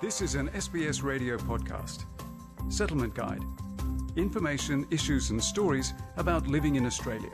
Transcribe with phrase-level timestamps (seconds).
[0.00, 2.04] This is an SBS radio podcast.
[2.68, 3.42] Settlement Guide.
[4.14, 7.32] Information, issues, and stories about living in Australia.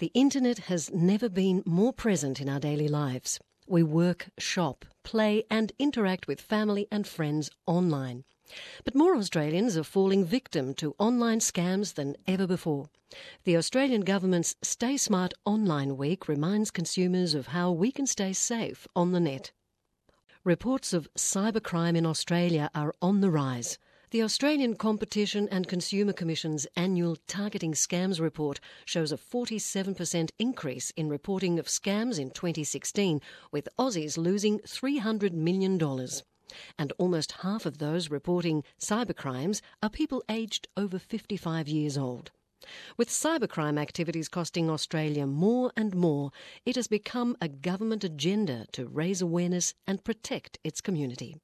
[0.00, 3.40] The internet has never been more present in our daily lives.
[3.66, 8.24] We work, shop, play, and interact with family and friends online.
[8.84, 12.88] But more Australians are falling victim to online scams than ever before.
[13.44, 18.86] The Australian government's Stay Smart Online Week reminds consumers of how we can stay safe
[18.94, 19.52] on the net.
[20.44, 23.78] Reports of cybercrime in Australia are on the rise.
[24.10, 31.08] The Australian Competition and Consumer Commission's annual Targeting Scams report shows a 47% increase in
[31.08, 33.20] reporting of scams in 2016,
[33.52, 35.78] with Aussies losing $300 million.
[36.78, 42.30] And almost half of those reporting cybercrimes are people aged over 55 years old.
[42.96, 46.30] With cybercrime activities costing Australia more and more,
[46.66, 51.36] it has become a government agenda to raise awareness and protect its community.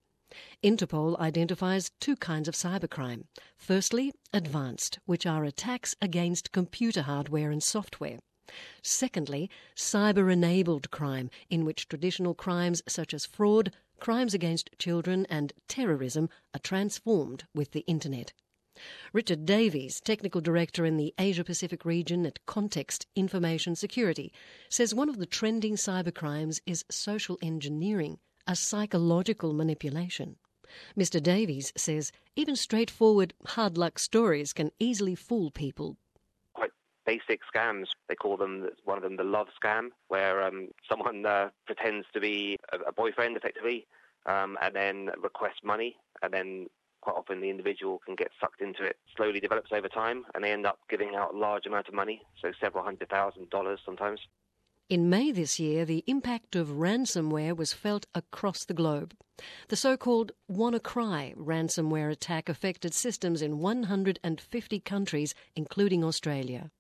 [0.63, 3.25] Interpol identifies two kinds of cybercrime.
[3.57, 8.19] Firstly, advanced, which are attacks against computer hardware and software.
[8.83, 15.53] Secondly, cyber enabled crime, in which traditional crimes such as fraud, crimes against children, and
[15.69, 18.33] terrorism are transformed with the internet.
[19.13, 24.33] Richard Davies, Technical Director in the Asia Pacific region at Context Information Security,
[24.69, 30.37] says one of the trending cybercrimes is social engineering, a psychological manipulation.
[30.97, 31.23] Mr.
[31.23, 35.97] Davies says even straightforward hard luck stories can easily fool people.
[37.07, 37.87] Basic scams.
[38.09, 42.21] They call them one of them the love scam, where um, someone uh, pretends to
[42.21, 43.87] be a, a boyfriend, effectively,
[44.27, 46.67] um, and then requests money, and then
[47.01, 48.97] quite often the individual can get sucked into it.
[49.17, 52.23] Slowly develops over time, and they end up giving out a large amount of money,
[52.43, 54.21] so several hundred thousand dollars sometimes.
[54.89, 59.15] In May this year, the impact of ransomware was felt across the globe.
[59.69, 66.71] The so called WannaCry ransomware attack affected systems in 150 countries, including Australia.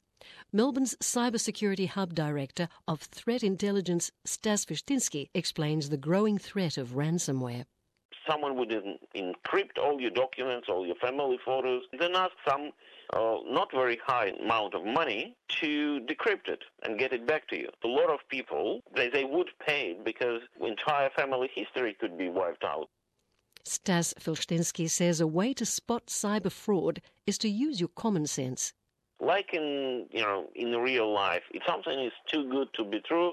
[0.52, 7.64] Melbourne's Cybersecurity Hub Director of Threat Intelligence, Stas Filshtinskiy, explains the growing threat of ransomware
[8.28, 8.70] someone would
[9.14, 12.70] encrypt all your documents, all your family photos, then ask some
[13.12, 17.58] uh, not very high amount of money to decrypt it and get it back to
[17.58, 17.68] you.
[17.84, 22.64] A lot of people, they, they would pay because entire family history could be wiped
[22.64, 22.88] out.
[23.64, 28.72] Stas Filshtinskiy says a way to spot cyber fraud is to use your common sense.
[29.20, 33.32] Like in you know in real life, if something is too good to be true,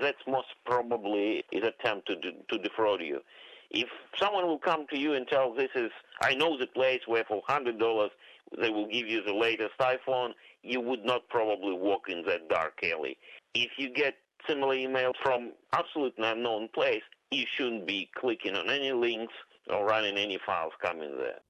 [0.00, 3.20] that's most probably an attempt to to defraud you.
[3.70, 5.90] If someone will come to you and tell this is,
[6.22, 8.10] I know the place where for hundred dollars
[8.60, 10.30] they will give you the latest iPhone,
[10.62, 13.16] you would not probably walk in that dark alley.
[13.54, 14.14] If you get
[14.48, 19.34] similar emails from absolutely unknown place, you shouldn't be clicking on any links
[19.68, 21.40] or running any files coming there.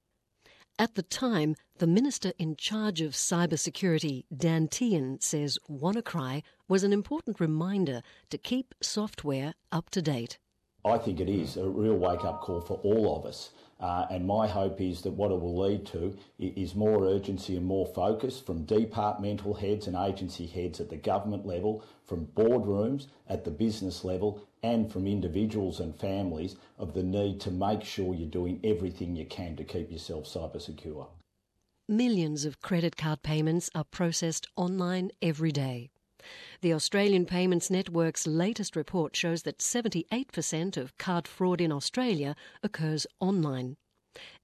[0.79, 6.93] At the time, the minister in charge of cybersecurity, Dan Tehan, says WannaCry was an
[6.93, 10.37] important reminder to keep software up to date.
[10.85, 13.49] I think it is a real wake up call for all of us.
[13.79, 17.65] Uh, and my hope is that what it will lead to is more urgency and
[17.65, 23.43] more focus from departmental heads and agency heads at the government level, from boardrooms at
[23.43, 28.29] the business level, and from individuals and families of the need to make sure you're
[28.29, 31.07] doing everything you can to keep yourself cyber secure.
[31.89, 35.89] Millions of credit card payments are processed online every day.
[36.61, 43.07] The Australian Payments Network's latest report shows that 78% of card fraud in Australia occurs
[43.19, 43.77] online.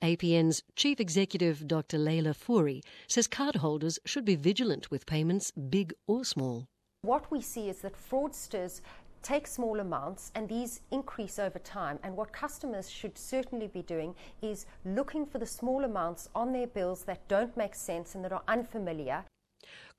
[0.02, 1.98] APN's Chief Executive Dr.
[1.98, 6.68] Leila Fourie says cardholders should be vigilant with payments, big or small.
[7.02, 8.80] What we see is that fraudsters
[9.24, 11.98] take small amounts and these increase over time.
[12.04, 16.68] And what customers should certainly be doing is looking for the small amounts on their
[16.68, 19.26] bills that don't make sense and that are unfamiliar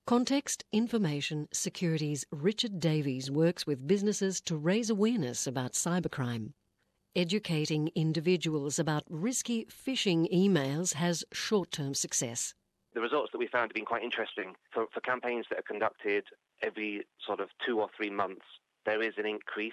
[0.06, 6.52] Context Information Security's Richard Davies works with businesses to raise awareness about cybercrime.
[7.16, 12.52] Educating individuals about risky phishing emails has short term success.
[12.92, 14.56] The results that we found have been quite interesting.
[14.74, 16.24] For, for campaigns that are conducted
[16.60, 18.44] every sort of two or three months,
[18.84, 19.72] there is an increase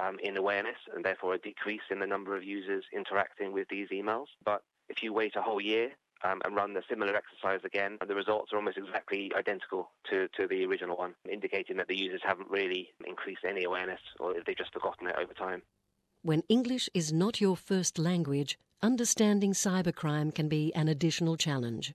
[0.00, 3.88] um, in awareness and therefore a decrease in the number of users interacting with these
[3.88, 4.26] emails.
[4.44, 5.90] But if you wait a whole year,
[6.22, 10.46] um, and run the similar exercise again, the results are almost exactly identical to, to
[10.46, 14.72] the original one, indicating that the users haven't really increased any awareness or they've just
[14.72, 15.62] forgotten it over time.
[16.22, 21.94] When English is not your first language, understanding cybercrime can be an additional challenge.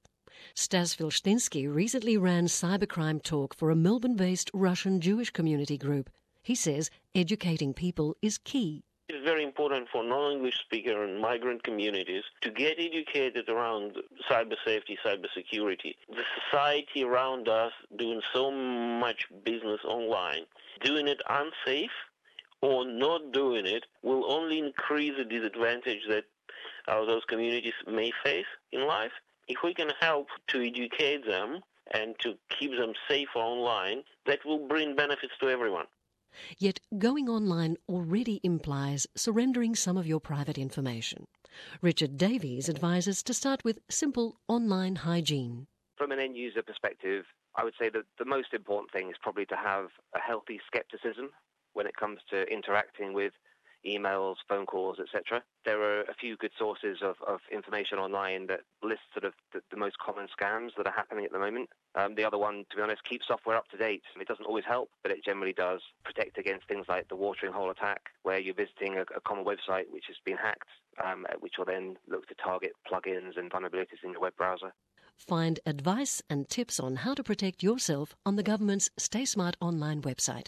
[0.55, 6.09] Stas Filshtinskiy recently ran cybercrime talk for a Melbourne based Russian Jewish community group.
[6.45, 8.83] He says educating people is key.
[9.09, 13.97] It's very important for non-English speaker and migrant communities to get educated around
[14.29, 15.95] cyber safety, cyber security.
[16.07, 20.45] The society around us doing so much business online,
[20.83, 21.97] doing it unsafe
[22.61, 26.25] or not doing it will only increase the disadvantage that
[26.87, 29.13] uh, those communities may face in life.
[29.47, 34.67] If we can help to educate them and to keep them safe online, that will
[34.67, 35.87] bring benefits to everyone.
[36.57, 41.27] Yet going online already implies surrendering some of your private information.
[41.81, 45.67] Richard Davies advises to start with simple online hygiene.
[45.97, 49.45] From an end user perspective, I would say that the most important thing is probably
[49.45, 51.31] to have a healthy skepticism
[51.73, 53.33] when it comes to interacting with
[53.85, 55.43] emails, phone calls, etc.
[55.63, 59.61] There are a few good sources of, of information online that list sort of the,
[59.71, 61.69] the, most common scams that are happening at the moment.
[61.95, 64.03] Um, the other one, to be honest, keeps software up to date.
[64.19, 67.69] It doesn't always help, but it generally does protect against things like the watering hole
[67.69, 70.69] attack, where you're visiting a, a common website which has been hacked,
[71.03, 74.73] um, which will then look to target plugins and vulnerabilities in your web browser.
[75.17, 80.01] Find advice and tips on how to protect yourself on the government's Stay Smart online
[80.01, 80.47] website.